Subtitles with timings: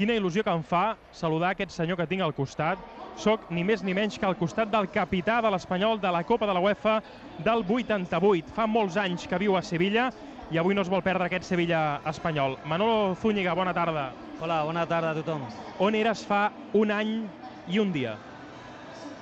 [0.00, 2.80] quina il·lusió que em fa saludar aquest senyor que tinc al costat.
[3.20, 6.48] Soc ni més ni menys que al costat del capità de l'Espanyol de la Copa
[6.48, 6.94] de la UEFA
[7.44, 8.54] del 88.
[8.56, 10.08] Fa molts anys que viu a Sevilla
[10.50, 12.56] i avui no es vol perdre aquest Sevilla espanyol.
[12.64, 14.08] Manolo Zúñiga, bona tarda.
[14.40, 15.44] Hola, bona tarda a tothom.
[15.84, 17.14] On eres fa un any
[17.68, 18.16] i un dia?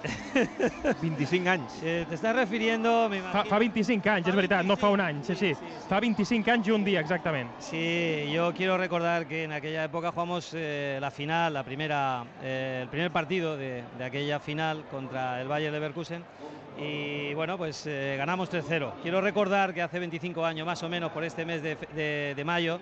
[1.03, 1.83] 25 anys.
[1.83, 3.09] Eh, te estás refiriendo...
[3.33, 5.53] Fa, fa 25 anys, és veritat, no fa un any, sí, sí.
[5.89, 7.51] Fa 25 anys i un dia, exactament.
[7.59, 12.81] Sí, yo quiero recordar que en aquella época jugamos eh, la final, la primera, eh,
[12.83, 16.23] el primer partido de, de aquella final contra el Bayern Leverkusen
[16.81, 18.93] y bueno, pues eh, ganamos 3-0.
[19.03, 22.45] Quiero recordar que hace 25 años, más o menos por este mes de, de- de
[22.45, 22.79] mayo,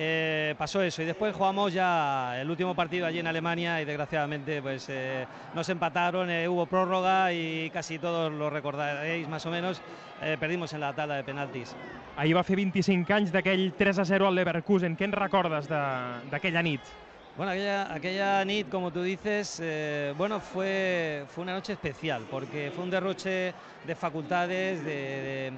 [0.00, 4.62] eh, pasó eso y después jugamos ya el último partido allí en Alemania y desgraciadamente
[4.62, 9.82] pues eh, nos empataron, eh, hubo prórroga y casi todos lo recordaréis más o menos,
[10.22, 11.74] eh, perdimos en la tabla de penaltis.
[12.16, 14.96] Ahir va fer 25 anys d'aquell 3 a 0 al Leverkusen.
[14.98, 16.80] Què en recordes de- d'aquella nit?
[17.36, 22.72] Bueno, aquella, aquella NIT, como tú dices, eh, bueno, fue, fue una noche especial porque
[22.74, 25.52] fue un derroche de facultades, de, de-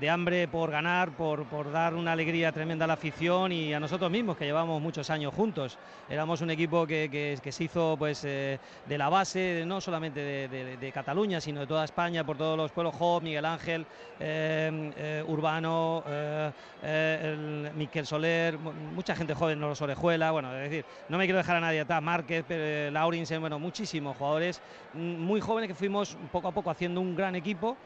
[0.00, 3.80] de hambre por ganar, por, por dar una alegría tremenda a la afición y a
[3.80, 5.78] nosotros mismos, que llevamos muchos años juntos.
[6.10, 10.92] Éramos un equipo que, que- se hizo pues, eh, de la base, no solamente de,
[10.92, 13.86] Cataluña, sino de toda España, por todos los pueblos, Job, Miguel Ángel,
[14.20, 16.02] eh, eh, Urbano,
[16.82, 21.38] el Miquel Soler, mu- mucha gente joven, Los Orejuela, bueno, es decir, no me quiero
[21.38, 22.44] dejar a nadie atrás, Márquez,
[22.92, 24.60] Laurinsen, bueno, muchísimos jugadores
[24.92, 27.76] mm, muy jóvenes que fuimos poco a poco haciendo un gran equipo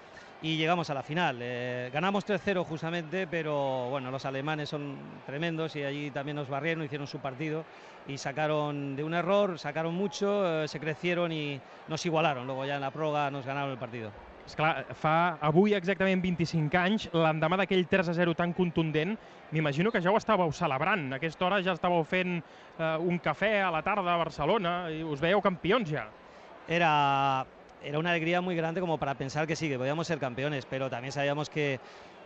[0.43, 1.39] y llegamos a la final.
[1.41, 6.85] Eh, ganamos 3-0 justamente, pero bueno, los alemanes son tremendos y allí también nos barrieron,
[6.85, 7.65] hicieron su partido
[8.09, 12.47] y sacaron de un error, sacaron mucho, eh, se crecieron y nos igualaron.
[12.47, 14.11] Luego ya en la prórroga nos ganaron el partido.
[14.47, 19.13] Esclar, fa avui exactament 25 anys, l'endemà d'aquell 3 a 0 tan contundent,
[19.53, 21.13] m'imagino que ja ho estàveu celebrant.
[21.13, 25.05] A aquesta hora ja estàveu fent eh, un cafè a la tarda a Barcelona i
[25.07, 26.09] us veieu campions ja.
[26.71, 27.45] era,
[27.83, 30.91] era una alegría muy grande como para pensar que sí, que podíamos ser campeones, pero
[30.91, 31.81] también sabíamos que,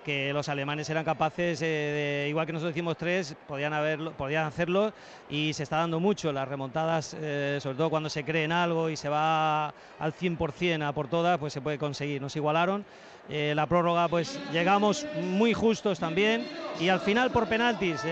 [0.05, 3.73] que los alemanes eran capaces, eh, de, igual que nosotros hicimos tres, podían,
[4.17, 4.93] podían hacerlo
[5.29, 6.33] y se está dando mucho.
[6.33, 10.87] Las remontadas, eh, sobre todo cuando se cree en algo y se va al 100%
[10.87, 12.21] a por todas, pues se puede conseguir.
[12.21, 12.85] Nos igualaron.
[13.31, 16.47] Eh, la prórroga, pues llegamos muy justos también
[16.79, 18.03] y al final por penaltis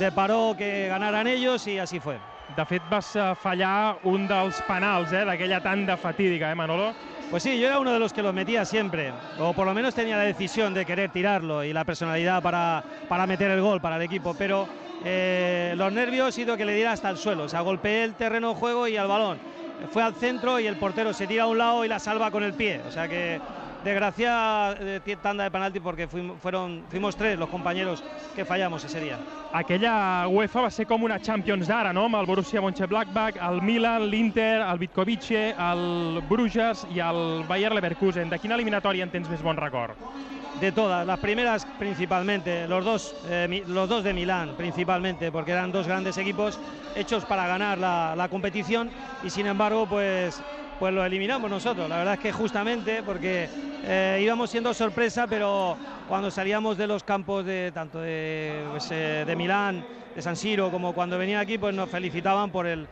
[0.00, 2.18] deparó que ganaran ellos y así fue.
[2.54, 6.92] De fet, vas eh, fallar un dels penals eh, d'aquella tanda fatídica, eh, Manolo?
[7.30, 9.94] Pues sí, yo era uno de los que los metía siempre, o por lo menos
[9.94, 13.96] tenía la decisión de querer tirarlo y la personalidad para, para meter el gol para
[13.96, 14.68] el equipo, pero
[15.04, 18.50] eh, los nervios hizo que le diera hasta el suelo, o sea, golpeé el terreno
[18.50, 19.38] de juego y al balón.
[19.90, 22.44] Fue al centro y el portero se tira a un lado y la salva con
[22.44, 23.40] el pie, o sea que
[23.86, 28.02] desgracia eh, tanda de penalti porque fuimos, fueron, fuimos tres los compañeros
[28.34, 29.18] que fallamos ese día.
[29.52, 32.04] Aquella UEFA va ser com una Champions d'ara, no?
[32.10, 38.28] Amb el Borussia Mönchengladbach, el Milan, l'Inter, el Vitkovice, el Bruges i el Bayer Leverkusen.
[38.28, 39.96] De quina eliminatòria en tens més bon record?
[40.60, 45.70] De todas, las primeras principalmente, los dos, eh, los dos de Milán principalmente, porque eran
[45.70, 46.58] dos grandes equipos
[46.94, 48.90] hechos para ganar la, la competición
[49.22, 50.40] y sin embargo pues,
[50.78, 51.88] pues lo eliminamos nosotros.
[51.88, 53.48] La verdad es que justamente porque
[53.84, 55.76] eh, íbamos siendo sorpresa, pero
[56.08, 60.70] cuando salíamos de los campos de tanto de, pues, eh, de Milán, de San Siro,
[60.70, 62.86] como cuando venía aquí, pues nos felicitaban por el,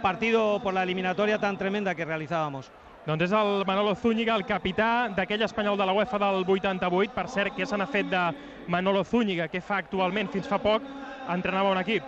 [0.00, 2.70] partido, por la eliminatoria tan tremenda que realizábamos.
[3.06, 7.14] Doncs és el Manolo Zúñiga, el capità d'aquell espanyol de la UEFA del 88.
[7.14, 8.24] Per cert, què se n'ha de
[8.68, 9.48] Manolo Zúñiga?
[9.48, 10.28] Què fa actualment?
[10.28, 10.82] Fins fa poc
[11.28, 12.04] entrenava un equip.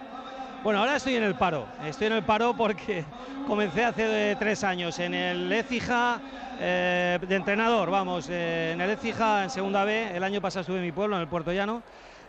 [0.63, 1.67] Bueno, ahora estoy en el paro.
[1.85, 3.05] Estoy en el paro porque
[3.49, 6.21] comencé hace eh, tres años en el Écija
[6.61, 10.15] eh, de entrenador, vamos, eh, en el Écija en segunda B.
[10.15, 11.83] El año pasado estuve en mi pueblo, en el Puerto Llano,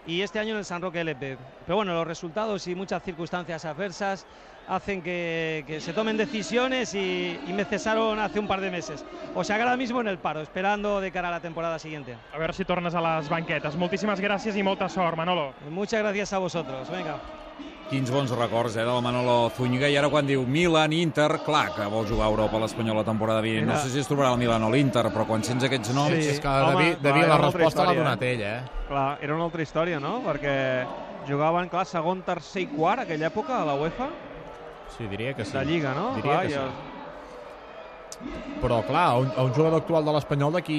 [0.07, 1.37] y este año en el San Roque LP.
[1.65, 4.25] Pero bueno, los resultados y muchas circunstancias adversas
[4.67, 9.05] hacen que, que se tomen decisiones y, y me cesaron hace un par de meses.
[9.35, 12.15] O sea que ahora mismo en el paro, esperando de cara a la temporada siguiente.
[12.33, 13.75] A veure si tornes a les banquetes.
[13.77, 15.51] Moltíssimes gràcies i molta sort, Manolo.
[15.69, 16.89] Muchas gracias a vosotros.
[16.89, 17.19] Venga.
[17.93, 19.85] Quins bons records, eh, del Manolo Zúñiga.
[19.85, 23.03] I ara quan diu Milan, Inter, clar que vol jugar a Europa a l'Espanyol la
[23.05, 23.67] temporada vinent.
[23.69, 26.15] No sé si es trobarà el Milan o l'Inter, però quan sents aquests noms...
[26.17, 26.31] Sí.
[26.31, 28.55] És que Home, David, clar, David era la resposta l'ha donat ell, eh?
[28.87, 30.15] Clar, era una altra història, no?
[30.25, 30.55] Perquè
[31.29, 34.09] jugaven, clar, segon, tercer i quart aquella època a la UEFA
[34.97, 35.53] Sí, diria que sí.
[35.53, 36.15] de Lliga, no?
[36.15, 36.92] Diria clar, que i sí.
[38.63, 40.77] Però clar, a un, a un jugador actual de l'Espanyol d'aquí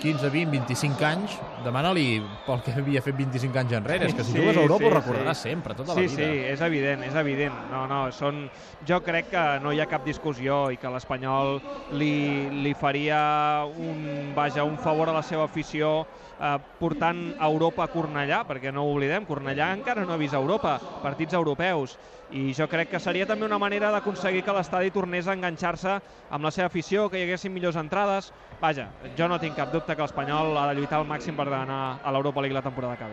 [0.00, 1.32] 15, 20, 25 anys,
[1.64, 4.06] demana-li pel que havia fet 25 anys enrere.
[4.06, 5.48] És que si Sí, jugues a Europa sí, ho recordaràs sí.
[5.50, 6.14] sempre, tota sí, la vida.
[6.22, 7.56] Sí, és evident, és evident.
[7.72, 8.44] No, no, són...
[8.86, 11.58] Jo crec que no hi ha cap discussió i que l'Espanyol
[11.98, 12.14] li,
[12.62, 13.18] li faria
[13.66, 16.06] un, vaja, un favor a la seva afició
[16.40, 20.78] eh, portant Europa a Cornellà, perquè no ho oblidem, Cornellà encara no ha vist Europa,
[21.02, 21.96] partits europeus,
[22.30, 25.96] i jo crec que seria també una manera d'aconseguir que l'estadi tornés a enganxar-se
[26.30, 28.30] amb la seva afició, que hi haguessin millors entrades.
[28.60, 31.98] Vaja, jo no tinc cap dubte que l'Espanyol ha de lluitar al màxim per anar
[32.04, 33.08] a l'Europa League la temporada que ve.